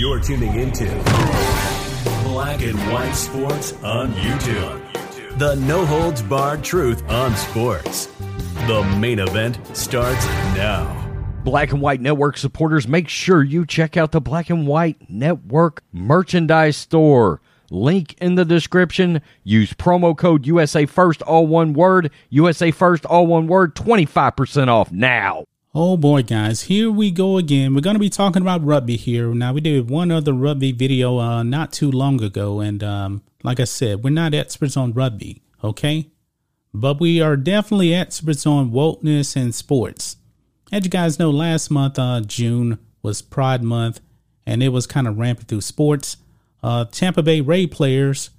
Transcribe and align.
You're 0.00 0.18
tuning 0.18 0.54
into 0.54 0.86
Black 2.24 2.62
and 2.62 2.78
White 2.90 3.12
Sports 3.12 3.74
on 3.82 4.14
YouTube. 4.14 5.38
The 5.38 5.56
no 5.56 5.84
holds 5.84 6.22
barred 6.22 6.64
truth 6.64 7.06
on 7.10 7.36
sports. 7.36 8.06
The 8.66 8.82
main 8.98 9.18
event 9.18 9.58
starts 9.76 10.24
now. 10.56 10.88
Black 11.44 11.72
and 11.72 11.82
White 11.82 12.00
Network 12.00 12.38
supporters, 12.38 12.88
make 12.88 13.10
sure 13.10 13.42
you 13.42 13.66
check 13.66 13.98
out 13.98 14.12
the 14.12 14.22
Black 14.22 14.48
and 14.48 14.66
White 14.66 15.10
Network 15.10 15.82
merchandise 15.92 16.78
store. 16.78 17.42
Link 17.70 18.14
in 18.22 18.36
the 18.36 18.46
description. 18.46 19.20
Use 19.44 19.74
promo 19.74 20.16
code 20.16 20.46
USA 20.46 20.86
First, 20.86 21.20
all 21.20 21.46
one 21.46 21.74
word. 21.74 22.10
USA 22.30 22.70
First, 22.70 23.04
all 23.04 23.26
one 23.26 23.46
word. 23.48 23.74
25% 23.74 24.68
off 24.68 24.90
now. 24.90 25.44
Oh 25.72 25.96
boy, 25.96 26.24
guys, 26.24 26.62
here 26.62 26.90
we 26.90 27.12
go 27.12 27.36
again. 27.36 27.76
We're 27.76 27.80
going 27.80 27.94
to 27.94 28.00
be 28.00 28.10
talking 28.10 28.42
about 28.42 28.66
rugby 28.66 28.96
here. 28.96 29.32
Now, 29.32 29.52
we 29.52 29.60
did 29.60 29.88
one 29.88 30.10
other 30.10 30.32
rugby 30.32 30.72
video 30.72 31.18
uh, 31.20 31.44
not 31.44 31.72
too 31.72 31.92
long 31.92 32.20
ago, 32.20 32.58
and 32.58 32.82
um, 32.82 33.22
like 33.44 33.60
I 33.60 33.64
said, 33.64 34.02
we're 34.02 34.10
not 34.10 34.34
experts 34.34 34.76
on 34.76 34.92
rugby, 34.92 35.42
okay? 35.62 36.10
But 36.74 36.98
we 36.98 37.20
are 37.20 37.36
definitely 37.36 37.94
experts 37.94 38.48
on 38.48 38.72
wokeness 38.72 39.36
and 39.36 39.54
sports. 39.54 40.16
As 40.72 40.82
you 40.82 40.90
guys 40.90 41.20
know, 41.20 41.30
last 41.30 41.70
month, 41.70 42.00
uh, 42.00 42.22
June, 42.22 42.80
was 43.00 43.22
Pride 43.22 43.62
Month, 43.62 44.00
and 44.44 44.64
it 44.64 44.70
was 44.70 44.88
kind 44.88 45.06
of 45.06 45.18
rampant 45.18 45.46
through 45.46 45.60
sports. 45.60 46.16
Uh, 46.64 46.84
Tampa 46.86 47.22
Bay 47.22 47.40
Ray 47.40 47.68
players 47.68 48.30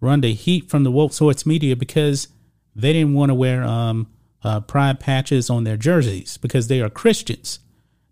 run 0.00 0.20
the 0.20 0.34
heat 0.34 0.70
from 0.70 0.84
the 0.84 0.92
woke 0.92 1.12
sports 1.12 1.44
media 1.44 1.74
because 1.74 2.28
they 2.76 2.92
didn't 2.92 3.14
want 3.14 3.30
to 3.30 3.34
wear 3.34 3.64
um, 3.64 4.06
uh, 4.42 4.60
pride 4.60 5.00
patches 5.00 5.50
on 5.50 5.64
their 5.64 5.76
jerseys 5.76 6.36
because 6.36 6.68
they 6.68 6.80
are 6.80 6.90
Christians. 6.90 7.58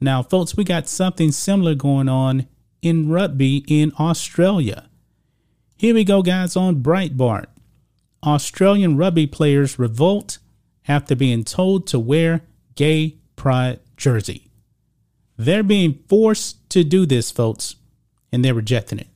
Now, 0.00 0.22
folks, 0.22 0.56
we 0.56 0.64
got 0.64 0.88
something 0.88 1.32
similar 1.32 1.74
going 1.74 2.08
on 2.08 2.46
in 2.82 3.08
rugby 3.08 3.64
in 3.66 3.92
Australia. 3.98 4.88
Here 5.76 5.94
we 5.94 6.04
go, 6.04 6.22
guys, 6.22 6.56
on 6.56 6.82
Breitbart. 6.82 7.46
Australian 8.24 8.96
rugby 8.96 9.26
players 9.26 9.78
revolt 9.78 10.38
after 10.86 11.14
being 11.14 11.44
told 11.44 11.86
to 11.88 11.98
wear 11.98 12.42
gay 12.74 13.16
pride 13.36 13.80
jersey. 13.96 14.50
They're 15.36 15.62
being 15.62 16.00
forced 16.08 16.68
to 16.70 16.82
do 16.82 17.06
this, 17.06 17.30
folks, 17.30 17.76
and 18.32 18.44
they're 18.44 18.54
rejecting 18.54 18.98
it. 18.98 19.08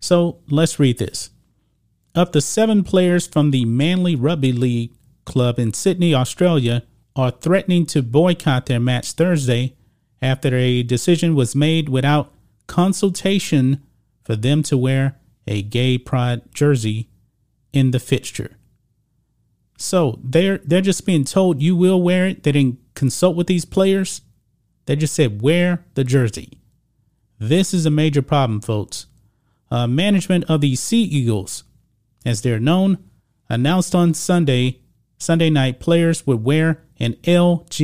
So 0.00 0.38
let's 0.48 0.78
read 0.78 0.98
this. 0.98 1.30
Up 2.14 2.32
to 2.32 2.40
seven 2.40 2.82
players 2.82 3.26
from 3.26 3.50
the 3.50 3.64
Manly 3.64 4.16
Rugby 4.16 4.52
League 4.52 4.92
club 5.28 5.58
in 5.58 5.72
Sydney, 5.72 6.12
Australia, 6.14 6.82
are 7.14 7.30
threatening 7.30 7.86
to 7.86 8.02
boycott 8.02 8.66
their 8.66 8.80
match 8.80 9.12
Thursday 9.12 9.76
after 10.20 10.56
a 10.56 10.82
decision 10.82 11.34
was 11.34 11.54
made 11.54 11.88
without 11.88 12.32
consultation 12.66 13.82
for 14.24 14.34
them 14.34 14.62
to 14.64 14.76
wear 14.76 15.20
a 15.46 15.62
gay 15.62 15.98
pride 15.98 16.42
jersey 16.52 17.08
in 17.72 17.92
the 17.92 18.00
fixture. 18.00 18.56
So 19.78 20.18
they're 20.24 20.58
they're 20.58 20.80
just 20.80 21.06
being 21.06 21.24
told 21.24 21.62
you 21.62 21.76
will 21.76 22.02
wear 22.02 22.26
it. 22.26 22.42
They 22.42 22.52
didn't 22.52 22.78
consult 22.94 23.36
with 23.36 23.46
these 23.46 23.64
players. 23.64 24.22
They 24.86 24.96
just 24.96 25.14
said 25.14 25.40
wear 25.42 25.84
the 25.94 26.04
jersey. 26.04 26.58
This 27.38 27.72
is 27.72 27.86
a 27.86 27.90
major 27.90 28.22
problem, 28.22 28.60
folks. 28.60 29.06
Uh, 29.70 29.86
management 29.86 30.44
of 30.48 30.60
the 30.60 30.74
Sea 30.74 31.02
Eagles, 31.02 31.64
as 32.24 32.42
they're 32.42 32.58
known, 32.58 32.98
announced 33.48 33.94
on 33.94 34.14
Sunday 34.14 34.80
Sunday 35.18 35.50
night 35.50 35.80
players 35.80 36.26
would 36.26 36.44
wear 36.44 36.82
an 36.98 37.14
LGBTQIA 37.24 37.76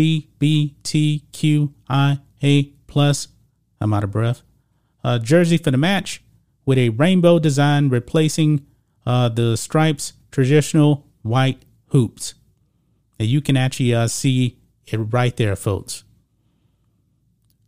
plus 2.87 3.29
I'm 3.81 3.93
out 3.93 4.05
of 4.05 4.11
breath 4.13 4.43
uh, 5.03 5.19
jersey 5.19 5.59
for 5.59 5.71
the 5.71 5.77
match 5.77 6.23
with 6.65 6.79
a 6.79 6.89
rainbow 6.91 7.39
design 7.39 7.91
replacing 7.91 8.65
uh, 9.05 9.29
the 9.29 9.57
stripes 9.57 10.15
traditional 10.31 11.07
white 11.23 11.63
hoops. 11.89 12.35
And 13.19 13.29
you 13.29 13.41
can 13.41 13.57
actually 13.57 13.95
uh, 13.95 14.09
see 14.09 14.59
it 14.87 14.97
right 14.97 15.37
there, 15.37 15.55
folks. 15.55 16.05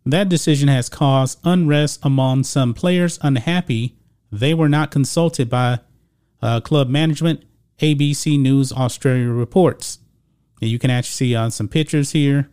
That 0.04 0.28
decision 0.28 0.68
has 0.68 0.88
caused 0.88 1.40
unrest 1.44 2.00
among 2.02 2.44
some 2.44 2.74
players 2.74 3.18
unhappy 3.22 3.96
they 4.32 4.54
were 4.54 4.68
not 4.68 4.90
consulted 4.90 5.48
by 5.48 5.80
uh, 6.42 6.60
club 6.60 6.88
management 6.88 7.44
ABC 7.80 8.38
News 8.38 8.72
Australia 8.72 9.28
reports. 9.28 9.98
And 10.60 10.70
you 10.70 10.78
can 10.78 10.90
actually 10.90 11.12
see 11.12 11.34
on 11.34 11.46
uh, 11.46 11.50
some 11.50 11.68
pictures 11.68 12.12
here 12.12 12.50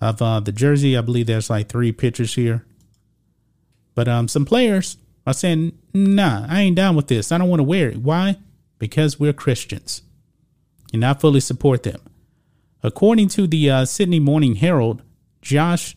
of 0.00 0.22
uh, 0.22 0.40
the 0.40 0.52
jersey. 0.52 0.96
I 0.96 1.00
believe 1.02 1.26
there's 1.26 1.50
like 1.50 1.68
three 1.68 1.92
pictures 1.92 2.34
here. 2.34 2.64
But 3.94 4.08
um, 4.08 4.28
some 4.28 4.44
players 4.44 4.96
are 5.26 5.34
saying, 5.34 5.78
nah, 5.92 6.46
I 6.48 6.60
ain't 6.60 6.76
down 6.76 6.96
with 6.96 7.08
this. 7.08 7.32
I 7.32 7.38
don't 7.38 7.48
want 7.48 7.60
to 7.60 7.64
wear 7.64 7.90
it. 7.90 7.98
Why? 7.98 8.38
Because 8.78 9.18
we're 9.18 9.32
Christians. 9.32 10.02
And 10.92 11.04
I 11.04 11.14
fully 11.14 11.40
support 11.40 11.82
them. 11.82 12.00
According 12.82 13.28
to 13.30 13.46
the 13.46 13.70
uh, 13.70 13.84
Sydney 13.84 14.20
Morning 14.20 14.56
Herald, 14.56 15.02
Josh 15.42 15.96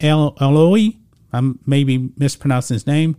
El- 0.00 0.36
I'm 1.32 1.58
maybe 1.66 2.10
mispronouncing 2.16 2.74
his 2.74 2.86
name, 2.86 3.16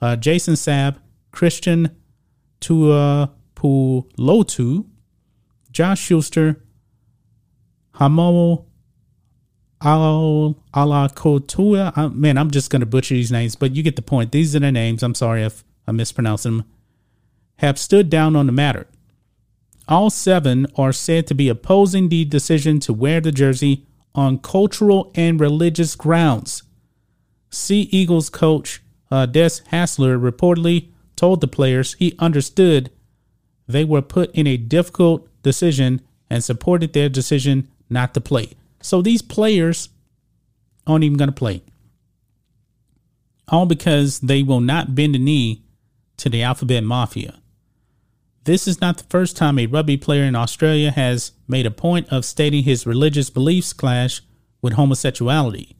uh, 0.00 0.16
Jason 0.16 0.54
Saab, 0.54 0.96
Christian 1.30 1.96
Tuipulotu, 3.62 4.86
Josh 5.70 6.00
Schuster, 6.00 6.62
Hamo 7.92 8.66
Al 9.80 10.56
Alakotua. 10.74 12.14
Man, 12.14 12.38
I'm 12.38 12.50
just 12.50 12.70
going 12.70 12.80
to 12.80 12.86
butcher 12.86 13.14
these 13.14 13.32
names, 13.32 13.56
but 13.56 13.74
you 13.74 13.82
get 13.82 13.96
the 13.96 14.02
point. 14.02 14.32
These 14.32 14.54
are 14.56 14.60
the 14.60 14.72
names. 14.72 15.02
I'm 15.02 15.14
sorry 15.14 15.42
if 15.42 15.64
I 15.86 15.92
mispronounce 15.92 16.42
them. 16.44 16.64
Have 17.56 17.78
stood 17.78 18.10
down 18.10 18.36
on 18.36 18.46
the 18.46 18.52
matter. 18.52 18.86
All 19.88 20.10
seven 20.10 20.66
are 20.76 20.92
said 20.92 21.26
to 21.26 21.34
be 21.34 21.48
opposing 21.48 22.08
the 22.08 22.24
decision 22.24 22.80
to 22.80 22.92
wear 22.92 23.20
the 23.20 23.32
jersey 23.32 23.86
on 24.14 24.38
cultural 24.38 25.10
and 25.14 25.40
religious 25.40 25.96
grounds. 25.96 26.62
Sea 27.50 27.82
Eagles 27.90 28.30
coach 28.30 28.82
uh, 29.10 29.26
Des 29.26 29.60
Hasler 29.70 30.18
reportedly 30.18 30.90
told 31.16 31.40
the 31.40 31.48
players 31.48 31.94
he 31.94 32.14
understood 32.18 32.90
they 33.66 33.84
were 33.84 34.02
put 34.02 34.30
in 34.34 34.46
a 34.46 34.56
difficult 34.56 35.28
decision 35.42 36.00
and 36.28 36.42
supported 36.42 36.92
their 36.92 37.08
decision 37.08 37.68
not 37.90 38.14
to 38.14 38.20
play. 38.20 38.52
So 38.80 39.02
these 39.02 39.22
players 39.22 39.88
aren't 40.86 41.04
even 41.04 41.18
going 41.18 41.28
to 41.28 41.34
play. 41.34 41.62
All 43.48 43.66
because 43.66 44.20
they 44.20 44.42
will 44.42 44.60
not 44.60 44.94
bend 44.94 45.14
the 45.14 45.18
knee 45.18 45.62
to 46.16 46.28
the 46.28 46.42
alphabet 46.42 46.84
mafia. 46.84 47.38
This 48.44 48.66
is 48.66 48.80
not 48.80 48.98
the 48.98 49.04
first 49.04 49.36
time 49.36 49.58
a 49.58 49.66
rugby 49.66 49.96
player 49.96 50.24
in 50.24 50.34
Australia 50.34 50.90
has 50.90 51.32
made 51.46 51.66
a 51.66 51.70
point 51.70 52.08
of 52.12 52.24
stating 52.24 52.64
his 52.64 52.86
religious 52.86 53.30
beliefs 53.30 53.72
clash 53.72 54.20
with 54.60 54.72
homosexuality. 54.72 55.76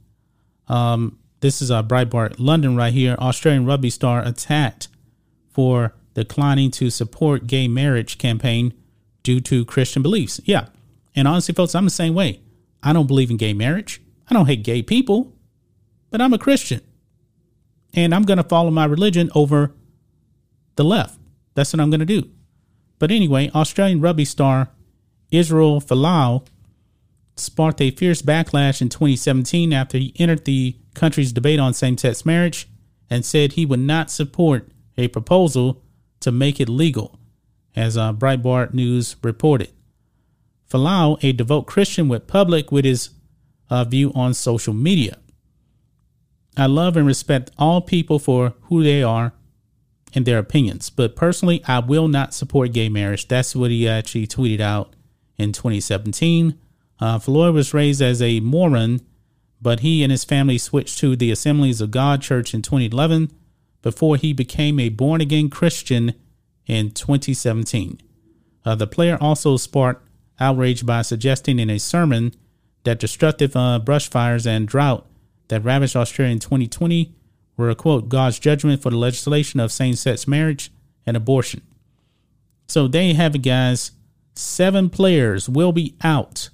Um, 0.68 1.18
this 1.40 1.60
is 1.60 1.70
a 1.70 1.82
Breitbart 1.82 2.36
London 2.38 2.76
right 2.76 2.92
here. 2.92 3.16
Australian 3.18 3.66
rugby 3.66 3.90
star 3.90 4.22
attacked 4.22 4.88
for 5.48 5.94
declining 6.14 6.70
to 6.72 6.90
support 6.90 7.46
gay 7.46 7.68
marriage 7.68 8.18
campaign 8.18 8.74
due 9.22 9.40
to 9.40 9.64
Christian 9.64 10.02
beliefs. 10.02 10.40
Yeah. 10.44 10.66
And 11.14 11.28
honestly, 11.28 11.54
folks, 11.54 11.74
I'm 11.74 11.84
the 11.84 11.90
same 11.90 12.14
way. 12.14 12.40
I 12.82 12.92
don't 12.92 13.06
believe 13.06 13.30
in 13.30 13.36
gay 13.36 13.52
marriage. 13.52 14.02
I 14.28 14.34
don't 14.34 14.46
hate 14.46 14.64
gay 14.64 14.82
people, 14.82 15.32
but 16.10 16.20
I'm 16.20 16.32
a 16.32 16.38
Christian. 16.38 16.80
And 17.94 18.14
I'm 18.14 18.22
going 18.22 18.38
to 18.38 18.44
follow 18.44 18.70
my 18.70 18.84
religion 18.84 19.30
over 19.34 19.74
the 20.76 20.84
left. 20.84 21.18
That's 21.54 21.72
what 21.72 21.80
I'm 21.80 21.90
going 21.90 22.00
to 22.00 22.06
do. 22.06 22.30
But 22.98 23.10
anyway, 23.10 23.50
Australian 23.54 24.00
rugby 24.00 24.24
star 24.24 24.70
Israel 25.30 25.80
Folau 25.80 26.46
sparked 27.36 27.80
a 27.80 27.90
fierce 27.90 28.22
backlash 28.22 28.80
in 28.80 28.88
2017 28.88 29.72
after 29.72 29.98
he 29.98 30.14
entered 30.18 30.44
the 30.44 30.76
country's 30.94 31.32
debate 31.32 31.58
on 31.58 31.74
same 31.74 31.96
sex 31.98 32.24
marriage 32.24 32.68
and 33.10 33.24
said 33.24 33.52
he 33.52 33.66
would 33.66 33.80
not 33.80 34.10
support 34.10 34.70
a 34.96 35.08
proposal 35.08 35.82
to 36.22 36.32
make 36.32 36.60
it 36.60 36.68
legal, 36.68 37.18
as 37.76 37.96
uh, 37.96 38.12
Breitbart 38.12 38.74
News 38.74 39.16
reported. 39.22 39.70
Folau, 40.70 41.18
a 41.22 41.32
devout 41.32 41.66
Christian, 41.66 42.08
went 42.08 42.26
public 42.26 42.72
with 42.72 42.84
his 42.84 43.10
uh, 43.68 43.84
view 43.84 44.10
on 44.14 44.34
social 44.34 44.72
media. 44.72 45.18
I 46.56 46.66
love 46.66 46.96
and 46.96 47.06
respect 47.06 47.50
all 47.58 47.80
people 47.80 48.18
for 48.18 48.54
who 48.62 48.82
they 48.82 49.02
are 49.02 49.32
and 50.14 50.26
their 50.26 50.38
opinions, 50.38 50.90
but 50.90 51.16
personally, 51.16 51.62
I 51.66 51.78
will 51.78 52.08
not 52.08 52.34
support 52.34 52.72
gay 52.72 52.88
marriage. 52.88 53.28
That's 53.28 53.56
what 53.56 53.70
he 53.70 53.88
actually 53.88 54.26
tweeted 54.26 54.60
out 54.60 54.94
in 55.38 55.52
2017. 55.52 56.58
Uh, 57.00 57.18
Floyd 57.18 57.54
was 57.54 57.72
raised 57.72 58.02
as 58.02 58.20
a 58.20 58.40
Mormon, 58.40 59.00
but 59.60 59.80
he 59.80 60.02
and 60.02 60.12
his 60.12 60.24
family 60.24 60.58
switched 60.58 60.98
to 60.98 61.16
the 61.16 61.30
Assemblies 61.30 61.80
of 61.80 61.90
God 61.90 62.20
Church 62.20 62.52
in 62.52 62.62
2011 62.62 63.30
before 63.82 64.16
he 64.16 64.32
became 64.32 64.78
a 64.80 64.88
born 64.88 65.20
again 65.20 65.50
Christian 65.50 66.14
in 66.66 66.90
2017. 66.90 68.00
Uh, 68.64 68.74
the 68.74 68.86
player 68.86 69.18
also 69.20 69.56
sparked 69.56 70.06
outrage 70.40 70.86
by 70.86 71.02
suggesting 71.02 71.58
in 71.58 71.68
a 71.68 71.78
sermon 71.78 72.32
that 72.84 72.98
destructive 72.98 73.54
uh, 73.56 73.78
brush 73.78 74.08
fires 74.08 74.46
and 74.46 74.66
drought 74.66 75.06
that 75.48 75.64
ravaged 75.64 75.96
Australia 75.96 76.32
in 76.32 76.38
2020 76.38 77.14
were 77.56 77.70
a 77.70 77.74
quote 77.74 78.08
God's 78.08 78.38
judgment 78.38 78.82
for 78.82 78.90
the 78.90 78.96
legislation 78.96 79.60
of 79.60 79.70
same-sex 79.70 80.26
marriage 80.26 80.72
and 81.04 81.16
abortion. 81.16 81.62
So 82.68 82.88
there 82.88 83.02
you 83.02 83.14
have 83.14 83.34
it, 83.34 83.42
guys. 83.42 83.92
Seven 84.34 84.88
players 84.88 85.48
will 85.48 85.72
be 85.72 85.94
out 86.02 86.48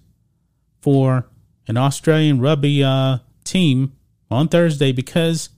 for 0.80 1.28
an 1.68 1.76
Australian 1.76 2.40
rugby 2.40 2.82
uh, 2.82 3.18
team 3.44 3.92
on 4.30 4.48
Thursday 4.48 4.90
because 4.90 5.50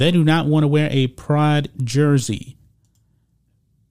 they 0.00 0.10
do 0.10 0.24
not 0.24 0.46
want 0.46 0.64
to 0.64 0.68
wear 0.68 0.88
a 0.90 1.06
pride 1.08 1.70
jersey. 1.82 2.56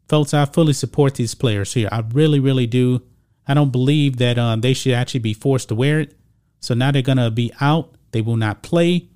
Folks, 0.09 0.33
I 0.33 0.45
fully 0.45 0.73
support 0.73 1.15
these 1.15 1.35
players 1.35 1.73
here. 1.73 1.89
I 1.91 2.03
really, 2.11 2.39
really 2.39 2.67
do. 2.67 3.01
I 3.47 3.53
don't 3.53 3.71
believe 3.71 4.17
that 4.17 4.37
um, 4.37 4.61
they 4.61 4.73
should 4.73 4.93
actually 4.93 5.21
be 5.21 5.33
forced 5.33 5.69
to 5.69 5.75
wear 5.75 5.99
it. 5.99 6.17
So 6.59 6.73
now 6.73 6.91
they're 6.91 7.01
going 7.01 7.17
to 7.17 7.31
be 7.31 7.51
out. 7.59 7.95
They 8.11 8.21
will 8.21 8.37
not 8.37 8.63
play 8.63 9.09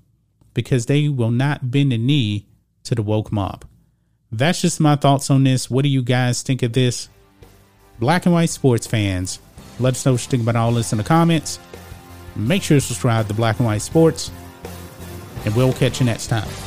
because 0.54 0.86
they 0.86 1.08
will 1.08 1.32
not 1.32 1.72
bend 1.72 1.92
the 1.92 1.98
knee 1.98 2.48
to 2.84 2.96
the 2.96 3.04
woke 3.04 3.32
mob. 3.32 3.66
That's 4.32 4.62
just 4.62 4.80
my 4.80 4.96
thoughts 4.96 5.30
on 5.30 5.44
this. 5.44 5.70
What 5.70 5.84
do 5.84 5.90
you 5.90 6.02
guys 6.02 6.42
think 6.42 6.64
of 6.64 6.74
this? 6.74 7.10
Black 8.00 8.26
and 8.26 8.34
white 8.34 8.50
sports 8.50 8.86
fans, 8.86 9.40
let 9.80 9.94
us 9.94 10.06
know 10.06 10.14
what 10.14 10.24
you 10.24 10.30
think 10.30 10.44
about 10.44 10.56
all 10.56 10.72
this 10.72 10.92
in 10.92 10.98
the 10.98 11.04
comments. 11.04 11.60
Make 12.36 12.64
sure 12.64 12.78
to 12.78 12.82
subscribe 12.82 13.28
to 13.28 13.34
Black 13.34 13.58
and 13.58 13.66
White 13.66 13.82
Sports, 13.82 14.32
and 15.46 15.56
we'll 15.56 15.74
catch 15.74 16.00
you 16.00 16.06
next 16.06 16.28
time. 16.28 16.67